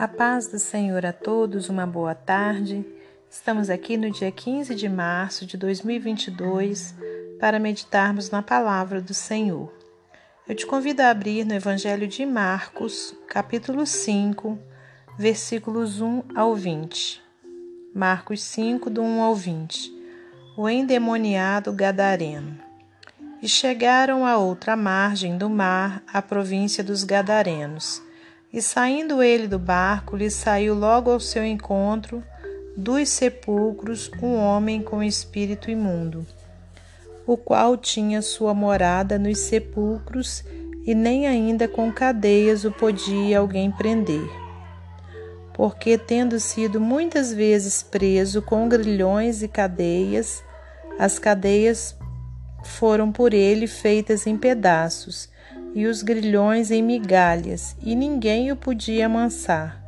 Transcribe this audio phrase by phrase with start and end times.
[0.00, 2.86] A paz do Senhor a todos, uma boa tarde.
[3.28, 6.94] Estamos aqui no dia 15 de março de 2022
[7.38, 9.70] para meditarmos na palavra do Senhor.
[10.48, 14.58] Eu te convido a abrir no Evangelho de Marcos, capítulo 5,
[15.18, 17.22] versículos 1 ao 20.
[17.94, 19.92] Marcos 5, do 1 ao 20.
[20.56, 22.58] O endemoniado Gadareno.
[23.42, 28.02] E chegaram à outra margem do mar, a província dos Gadarenos.
[28.52, 32.20] E saindo ele do barco, lhe saiu logo ao seu encontro
[32.76, 36.26] dos sepulcros um homem com espírito imundo,
[37.24, 40.42] o qual tinha sua morada nos sepulcros,
[40.84, 44.28] e nem ainda com cadeias o podia alguém prender.
[45.52, 50.42] Porque, tendo sido muitas vezes preso com grilhões e cadeias,
[50.98, 51.94] as cadeias
[52.64, 55.28] foram por ele feitas em pedaços
[55.74, 59.80] e os grilhões em migalhas, e ninguém o podia amansar.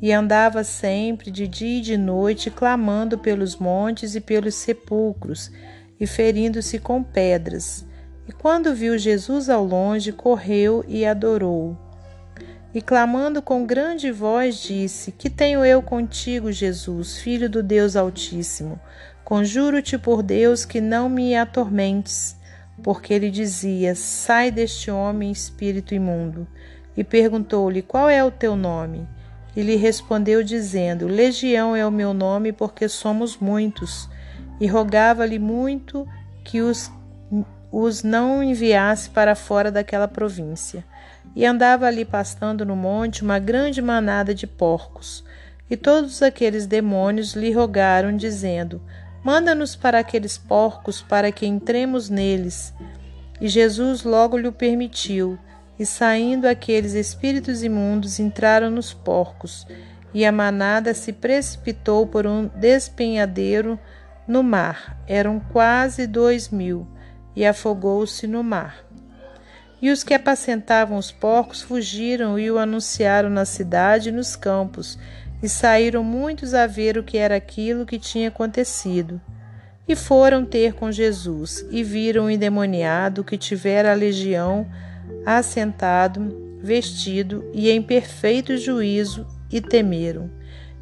[0.00, 5.50] E andava sempre, de dia e de noite, clamando pelos montes e pelos sepulcros,
[5.98, 7.84] e ferindo-se com pedras.
[8.28, 11.76] E quando viu Jesus ao longe, correu e adorou.
[12.72, 18.78] E clamando com grande voz, disse: Que tenho eu contigo, Jesus, filho do Deus Altíssimo?
[19.24, 22.37] Conjuro-te por Deus que não me atormentes
[22.82, 26.46] porque ele dizia: Sai deste homem, espírito imundo.
[26.96, 29.06] E perguntou-lhe: Qual é o teu nome?
[29.56, 34.08] E lhe respondeu, dizendo: Legião é o meu nome, porque somos muitos.
[34.60, 36.06] E rogava-lhe muito
[36.44, 36.90] que os,
[37.70, 40.84] os não enviasse para fora daquela província.
[41.36, 45.24] E andava ali pastando no monte uma grande manada de porcos.
[45.70, 48.80] E todos aqueles demônios lhe rogaram, dizendo:
[49.28, 52.72] Manda-nos para aqueles porcos, para que entremos neles.
[53.38, 55.38] E Jesus logo lhe permitiu,
[55.78, 59.66] e saindo aqueles espíritos imundos entraram nos porcos,
[60.14, 63.78] e a manada se precipitou por um despenhadeiro
[64.26, 64.98] no mar.
[65.06, 66.88] Eram quase dois mil,
[67.36, 68.82] e afogou-se no mar.
[69.82, 74.98] E os que apacentavam os porcos fugiram e o anunciaram na cidade e nos campos,
[75.42, 79.20] e saíram muitos a ver o que era aquilo que tinha acontecido.
[79.86, 84.66] E foram ter com Jesus, e viram o endemoniado que tivera a legião
[85.24, 90.30] assentado, vestido e em perfeito juízo, e temeram.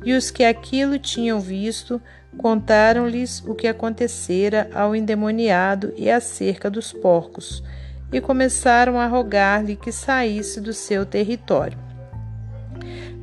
[0.04, 2.00] E os que aquilo tinham visto
[2.36, 7.62] contaram-lhes o que acontecera ao endemoniado e acerca dos porcos,
[8.12, 11.85] e começaram a rogar-lhe que saísse do seu território.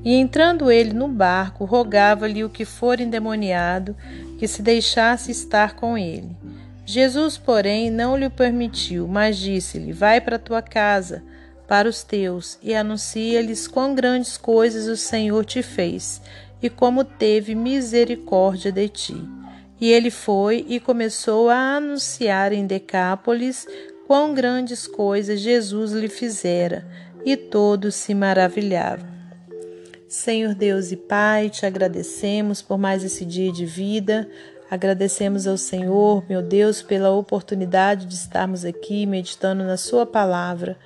[0.03, 3.95] E entrando ele no barco, rogava-lhe o que for endemoniado
[4.37, 6.35] que se deixasse estar com ele.
[6.85, 11.23] Jesus, porém, não lhe permitiu, mas disse-lhe: Vai para tua casa,
[11.67, 16.21] para os teus, e anuncia-lhes quão grandes coisas o Senhor te fez,
[16.61, 19.29] e como teve misericórdia de ti.
[19.79, 23.65] E ele foi e começou a anunciar em Decápolis
[24.05, 26.85] quão grandes coisas Jesus lhe fizera,
[27.25, 29.12] e todos se maravilhavam.
[30.13, 34.29] Senhor Deus e Pai, te agradecemos por mais esse dia de vida.
[34.69, 40.77] Agradecemos ao Senhor, meu Deus, pela oportunidade de estarmos aqui meditando na Sua palavra.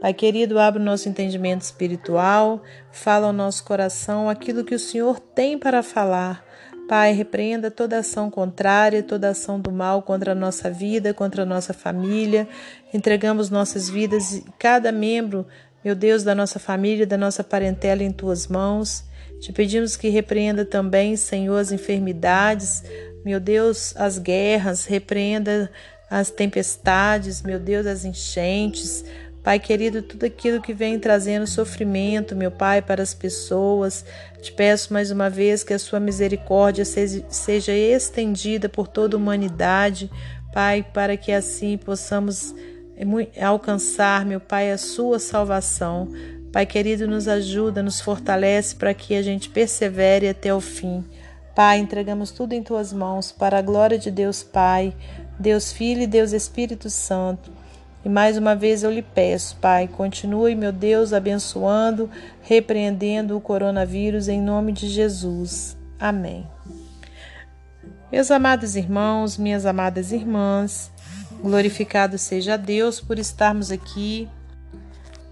[0.00, 5.18] Pai querido, abra o nosso entendimento espiritual, fala ao nosso coração aquilo que o Senhor
[5.18, 6.46] tem para falar.
[6.88, 11.46] Pai, repreenda toda ação contrária, toda ação do mal contra a nossa vida, contra a
[11.46, 12.46] nossa família.
[12.94, 15.44] Entregamos nossas vidas e cada membro
[15.86, 19.04] meu Deus, da nossa família, da nossa parentela em tuas mãos.
[19.38, 22.82] Te pedimos que repreenda também, Senhor, as enfermidades,
[23.24, 25.70] meu Deus, as guerras, repreenda
[26.10, 29.04] as tempestades, meu Deus, as enchentes.
[29.44, 34.04] Pai querido, tudo aquilo que vem trazendo sofrimento, meu Pai, para as pessoas.
[34.42, 40.10] Te peço mais uma vez que a sua misericórdia seja estendida por toda a humanidade,
[40.52, 42.52] Pai, para que assim possamos
[43.40, 46.08] alcançar, meu Pai, a sua salvação.
[46.52, 51.04] Pai querido, nos ajuda, nos fortalece para que a gente persevere até o fim.
[51.54, 54.94] Pai, entregamos tudo em tuas mãos para a glória de Deus Pai,
[55.38, 57.50] Deus Filho e Deus Espírito Santo.
[58.04, 62.08] E mais uma vez eu lhe peço, Pai, continue, meu Deus, abençoando,
[62.40, 65.76] repreendendo o coronavírus em nome de Jesus.
[65.98, 66.46] Amém.
[68.12, 70.92] Meus amados irmãos, minhas amadas irmãs,
[71.42, 74.28] Glorificado seja Deus por estarmos aqui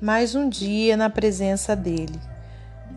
[0.00, 2.20] mais um dia na presença dele.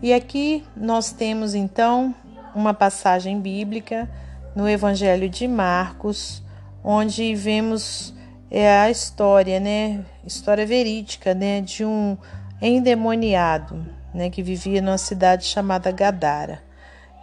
[0.02, 2.14] E aqui nós temos então
[2.54, 4.08] uma passagem bíblica
[4.54, 6.42] no Evangelho de Marcos,
[6.84, 8.14] onde vemos
[8.50, 12.16] é, a história, né, história verídica, né, de um
[12.60, 16.62] endemoniado, né, que vivia numa cidade chamada Gadara.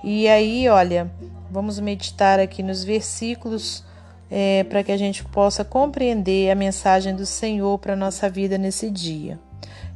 [0.03, 1.11] E aí, olha,
[1.49, 3.84] vamos meditar aqui nos versículos
[4.29, 8.57] é, para que a gente possa compreender a mensagem do Senhor para a nossa vida
[8.57, 9.39] nesse dia.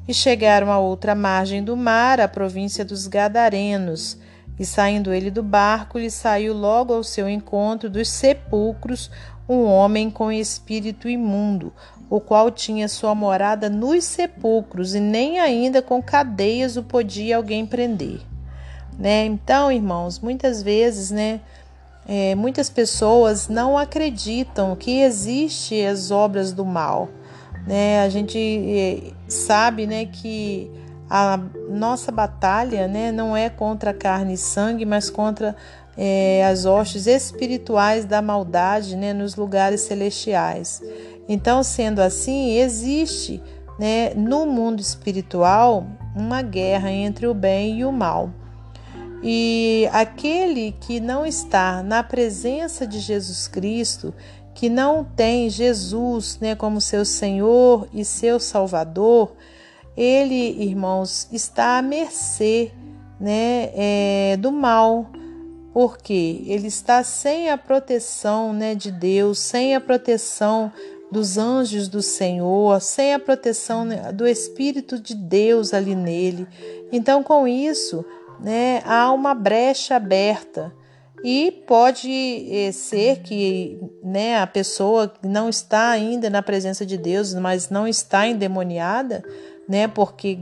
[0.08, 4.18] E chegaram à outra margem do mar, a província dos Gadarenos.
[4.60, 9.10] E saindo ele do barco, lhe saiu logo ao seu encontro dos sepulcros
[9.50, 11.74] um homem com espírito imundo,
[12.08, 17.66] o qual tinha sua morada nos sepulcros, e nem ainda com cadeias o podia alguém
[17.66, 18.22] prender.
[18.98, 19.26] Né?
[19.26, 21.40] Então, irmãos, muitas vezes, né,
[22.12, 27.08] é, muitas pessoas não acreditam que existe as obras do mal.
[27.68, 28.02] Né?
[28.02, 30.72] A gente é, sabe né, que
[31.08, 31.40] a
[31.70, 35.56] nossa batalha né, não é contra carne e sangue, mas contra
[35.96, 40.82] é, as hostes espirituais da maldade né, nos lugares celestiais.
[41.28, 43.40] Então, sendo assim, existe
[43.78, 45.86] né, no mundo espiritual
[46.16, 48.32] uma guerra entre o bem e o mal.
[49.22, 54.14] E aquele que não está na presença de Jesus Cristo,
[54.54, 59.34] que não tem Jesus né, como seu Senhor e seu Salvador,
[59.96, 62.72] ele, irmãos, está à mercê
[63.20, 65.10] né, é, do mal,
[65.74, 70.72] porque ele está sem a proteção né, de Deus, sem a proteção
[71.12, 76.48] dos anjos do Senhor, sem a proteção né, do Espírito de Deus ali nele.
[76.92, 78.06] Então, com isso,
[78.42, 80.74] né, há uma brecha aberta
[81.24, 82.10] e pode
[82.50, 87.88] eh, ser que né, a pessoa não está ainda na presença de Deus, mas não
[87.88, 89.24] está endemoniada,
[89.68, 90.40] né, porque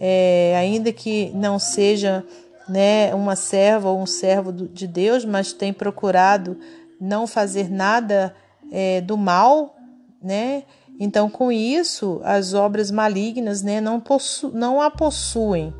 [0.00, 2.24] é, ainda que não seja
[2.68, 6.58] né, uma serva ou um servo de Deus, mas tem procurado
[7.00, 8.34] não fazer nada
[8.72, 9.76] é, do mal,
[10.22, 10.62] né?
[10.98, 15.74] Então, com isso, as obras malignas né, não, possu não a possuem.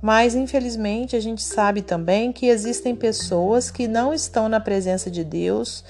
[0.00, 5.24] Mas infelizmente a gente sabe também que existem pessoas que não estão na presença de
[5.24, 5.84] Deus,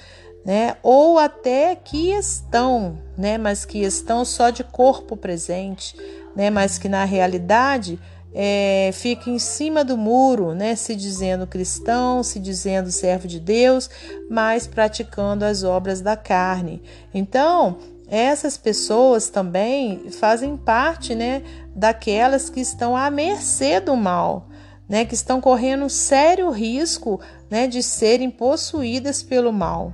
[0.45, 0.77] né?
[0.81, 3.37] Ou até que estão, né?
[3.37, 5.95] Mas que estão só de corpo presente,
[6.35, 6.49] né?
[6.49, 7.99] Mas que na realidade
[8.33, 10.75] é, fica em cima do muro, né?
[10.75, 13.89] Se dizendo cristão, se dizendo servo de Deus,
[14.29, 16.81] mas praticando as obras da carne.
[17.13, 17.77] Então
[18.09, 21.43] essas pessoas também fazem parte, né,
[21.79, 24.49] daquelas que estão à mercê do mal,
[24.87, 29.93] né, que estão correndo sério risco, né, de serem possuídas pelo mal.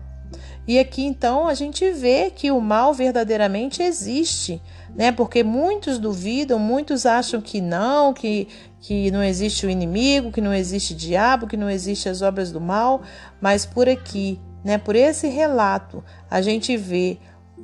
[0.68, 4.60] E aqui então a gente vê que o mal verdadeiramente existe,
[4.96, 5.12] né?
[5.12, 8.48] Porque muitos duvidam, muitos acham que não, que,
[8.80, 12.60] que não existe o inimigo, que não existe diabo, que não existe as obras do
[12.60, 13.04] mal,
[13.40, 17.20] mas por aqui, né, por esse relato, a gente vê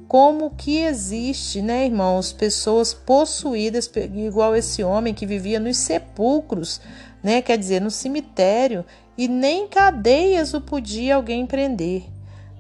[0.07, 6.81] como que existe, né, irmãos, pessoas possuídas igual esse homem que vivia nos sepulcros,
[7.23, 8.85] né, quer dizer, no cemitério,
[9.17, 12.03] e nem cadeias o podia alguém prender,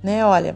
[0.03, 0.25] né?
[0.25, 0.55] Olha,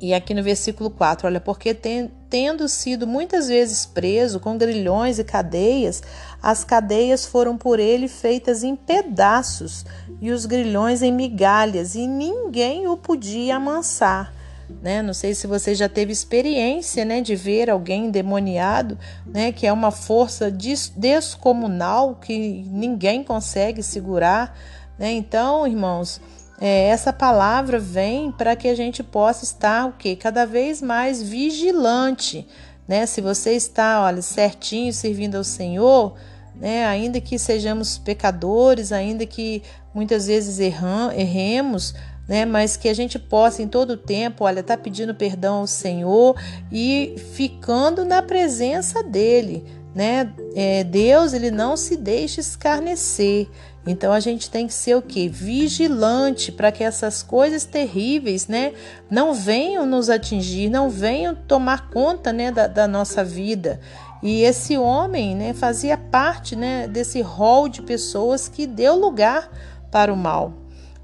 [0.00, 5.24] e aqui no versículo 4, olha, porque tendo sido muitas vezes preso com grilhões e
[5.24, 6.02] cadeias,
[6.42, 9.84] as cadeias foram por ele feitas em pedaços
[10.20, 14.37] e os grilhões em migalhas, e ninguém o podia amansar
[14.82, 15.02] né?
[15.02, 19.72] Não sei se você já teve experiência, né, de ver alguém endemoniado, né, que é
[19.72, 24.56] uma força descomunal que ninguém consegue segurar,
[24.98, 25.12] né?
[25.12, 26.20] Então, irmãos,
[26.60, 30.16] é, essa palavra vem para que a gente possa estar o quê?
[30.16, 32.46] Cada vez mais vigilante,
[32.86, 33.06] né?
[33.06, 36.16] Se você está, olha, certinho servindo ao Senhor,
[36.56, 36.84] né?
[36.86, 39.62] Ainda que sejamos pecadores, ainda que
[39.94, 41.94] muitas vezes erram, erremos,
[42.28, 42.44] né?
[42.44, 46.36] Mas que a gente possa em todo o tempo, olha, tá pedindo perdão ao Senhor
[46.70, 50.30] e ficando na presença dele, né?
[50.54, 53.48] É, Deus ele não se deixa escarnecer.
[53.86, 55.30] Então a gente tem que ser o que?
[55.30, 58.74] Vigilante para que essas coisas terríveis, né,
[59.10, 63.80] não venham nos atingir, não venham tomar conta, né, da, da nossa vida.
[64.22, 69.50] E esse homem, né, fazia parte, né, desse rol de pessoas que deu lugar
[69.90, 70.52] para o mal.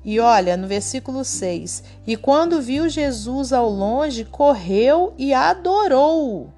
[0.04, 6.52] E olha, no versículo 6: E quando viu Jesus ao longe, correu e adorou.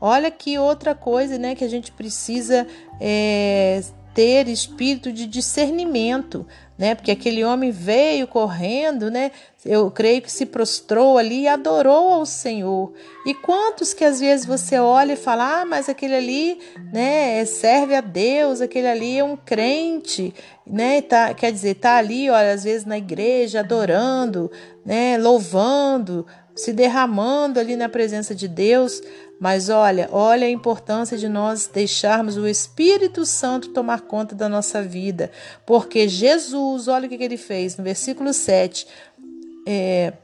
[0.00, 2.66] Olha que outra coisa, né, que a gente precisa
[3.00, 3.82] é,
[4.16, 6.46] ter espírito de discernimento,
[6.78, 6.94] né?
[6.94, 9.30] Porque aquele homem veio correndo, né?
[9.62, 12.94] Eu creio que se prostrou ali e adorou ao Senhor.
[13.26, 16.58] E quantos que às vezes você olha e fala: "Ah, mas aquele ali,
[16.90, 20.32] né, serve a Deus, aquele ali é um crente",
[20.66, 21.02] né?
[21.02, 24.50] Tá, quer dizer, tá ali, olha, às vezes na igreja adorando,
[24.82, 29.02] né, louvando, se derramando ali na presença de Deus.
[29.38, 34.82] Mas olha, olha a importância de nós deixarmos o Espírito Santo tomar conta da nossa
[34.82, 35.30] vida,
[35.66, 38.86] porque Jesus, olha o que, ele fez no versículo 7,
[39.66, 40.14] é,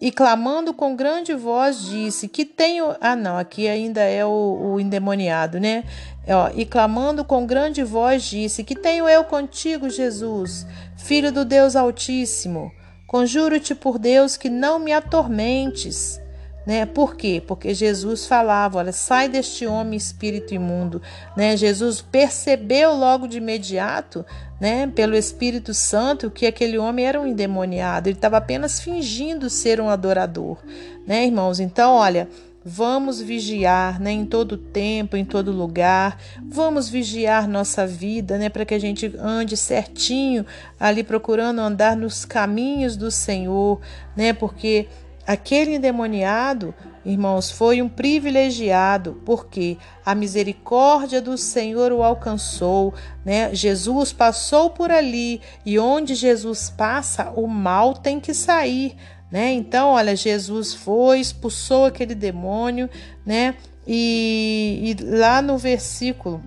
[0.00, 2.94] e clamando com grande voz disse que tenho.
[3.00, 5.82] Ah, não, aqui ainda é o, o endemoniado, né?
[6.28, 10.64] Ó, e clamando com grande voz disse: Que tenho eu contigo, Jesus,
[10.96, 12.70] filho do Deus Altíssimo?
[13.08, 16.20] Conjuro-te por Deus que não me atormentes.
[16.66, 16.84] Né?
[16.84, 17.42] Por quê?
[17.46, 21.00] Porque Jesus falava, olha, sai deste homem espírito imundo,
[21.34, 21.56] né?
[21.56, 24.24] Jesus percebeu logo de imediato,
[24.60, 29.80] né, pelo Espírito Santo, que aquele homem era um endemoniado, ele estava apenas fingindo ser
[29.80, 30.58] um adorador,
[31.06, 31.60] né, irmãos?
[31.60, 32.28] Então, olha,
[32.70, 36.18] Vamos vigiar, né, em todo tempo, em todo lugar.
[36.44, 40.44] Vamos vigiar nossa vida, né, para que a gente ande certinho
[40.78, 43.80] ali procurando andar nos caminhos do Senhor,
[44.14, 44.34] né?
[44.34, 44.86] Porque
[45.28, 53.54] aquele endemoniado, irmãos, foi um privilegiado, porque a misericórdia do Senhor o alcançou, né?
[53.54, 58.96] Jesus passou por ali e onde Jesus passa, o mal tem que sair.
[59.30, 59.52] Né?
[59.52, 62.88] Então, olha, Jesus foi, expulsou aquele demônio,
[63.26, 63.54] né?
[63.86, 66.42] E, e lá no versículo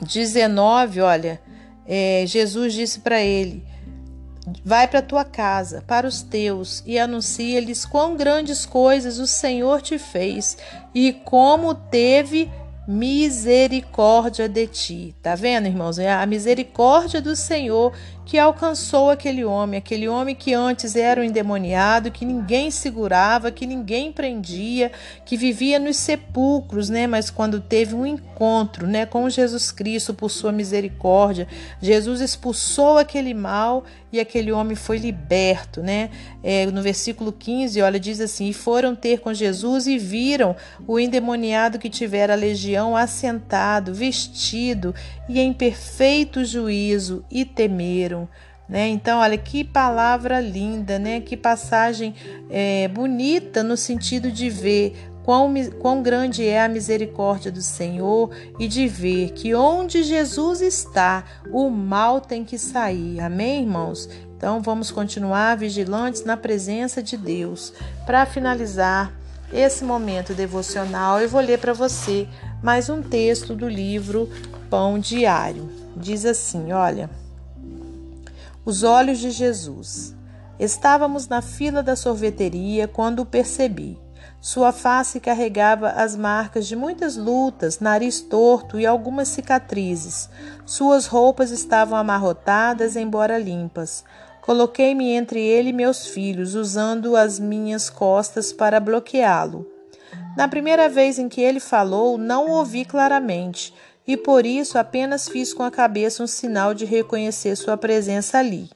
[0.00, 1.40] 19, olha,
[1.86, 3.62] é, Jesus disse para ele:
[4.64, 9.98] Vai para tua casa, para os teus, e anuncia-lhes quão grandes coisas o Senhor te
[9.98, 10.58] fez
[10.92, 12.50] e como teve
[12.86, 15.14] misericórdia de ti.
[15.22, 15.98] Tá vendo, irmãos?
[15.98, 17.92] É a misericórdia do Senhor
[18.24, 23.66] que alcançou aquele homem, aquele homem que antes era um endemoniado, que ninguém segurava, que
[23.66, 24.92] ninguém prendia,
[25.24, 27.06] que vivia nos sepulcros, né?
[27.06, 31.48] Mas quando teve um encontro, né, com Jesus Cristo por sua misericórdia,
[31.80, 36.10] Jesus expulsou aquele mal e aquele homem foi liberto, né?
[36.42, 40.54] É, no versículo 15, olha, diz assim: E foram ter com Jesus e viram
[40.86, 44.94] o endemoniado que tivera a legião assentado, vestido
[45.28, 48.11] e em perfeito juízo, e temeram.
[48.68, 48.88] Né?
[48.88, 51.20] Então, olha que palavra linda, né?
[51.20, 52.14] Que passagem
[52.48, 58.66] é, bonita no sentido de ver quão, quão grande é a misericórdia do Senhor e
[58.68, 63.20] de ver que onde Jesus está, o mal tem que sair.
[63.20, 64.08] Amém, irmãos?
[64.36, 67.72] Então vamos continuar vigilantes na presença de Deus.
[68.04, 69.12] Para finalizar
[69.52, 72.26] esse momento devocional, eu vou ler para você
[72.62, 74.28] mais um texto do livro
[74.68, 75.68] Pão Diário.
[75.96, 77.08] Diz assim: Olha,
[78.64, 80.14] os olhos de Jesus.
[80.58, 83.98] Estávamos na fila da sorveteria quando o percebi.
[84.40, 90.28] Sua face carregava as marcas de muitas lutas, nariz torto e algumas cicatrizes.
[90.64, 94.04] Suas roupas estavam amarrotadas, embora limpas.
[94.40, 99.66] Coloquei-me entre ele e meus filhos, usando as minhas costas para bloqueá-lo.
[100.36, 103.74] Na primeira vez em que ele falou, não ouvi claramente,
[104.06, 108.68] e por isso apenas fiz com a cabeça um sinal de reconhecer sua presença ali.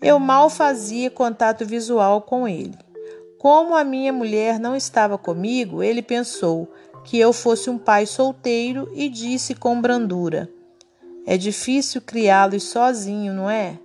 [0.00, 2.78] Eu mal fazia contato visual com ele.
[3.38, 6.68] Como a minha mulher não estava comigo, ele pensou
[7.04, 10.48] que eu fosse um pai solteiro e disse com brandura:
[11.26, 13.78] É difícil criá-los sozinho, não é?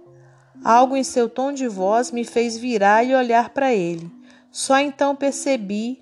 [0.63, 4.09] Algo em seu tom de voz me fez virar e olhar para ele.
[4.51, 6.01] Só então percebi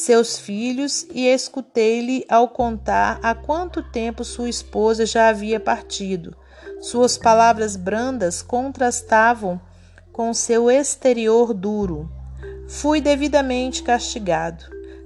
[0.00, 6.34] seus filhos e escutei-lhe ao contar há quanto tempo sua esposa já havia partido.
[6.80, 9.60] Suas palavras brandas contrastavam
[10.12, 12.10] com seu exterior duro.
[12.66, 14.64] Fui devidamente castigado.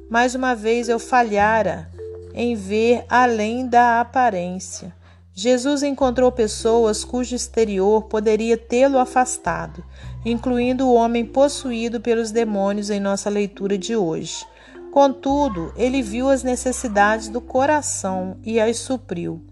[0.08, 1.90] Mais uma vez eu falhara
[2.32, 4.94] em ver além da aparência.
[5.32, 9.84] Jesus encontrou pessoas cujo exterior poderia tê-lo afastado,
[10.24, 14.46] incluindo o homem possuído pelos demônios em nossa leitura de hoje.
[14.94, 19.44] Contudo, ele viu as necessidades do coração e as supriu.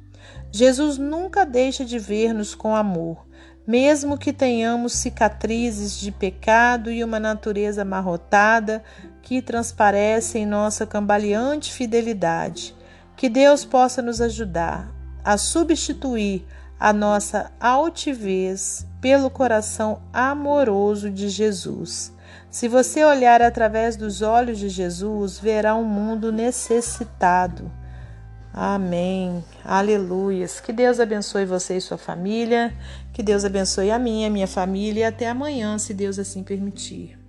[0.53, 3.27] Jesus nunca deixa de ver-nos com amor,
[3.67, 8.85] mesmo que tenhamos cicatrizes de pecado e uma natureza amarrotada
[9.21, 12.73] que transparece em nossa cambaleante fidelidade.
[13.17, 14.95] Que Deus possa nos ajudar
[15.25, 16.47] a substituir
[16.79, 22.13] a nossa altivez pelo coração amoroso de Jesus.
[22.51, 27.71] Se você olhar através dos olhos de Jesus, verá um mundo necessitado
[28.53, 29.43] Amém.
[29.65, 30.61] Aleluias.
[30.61, 32.75] Que Deus abençoe você e sua família.
[33.12, 35.01] Que Deus abençoe a minha, minha família.
[35.01, 37.22] E até amanhã, se Deus assim permitir.